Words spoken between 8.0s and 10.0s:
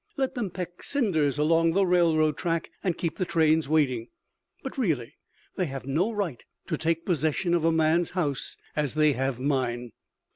house as they have mine.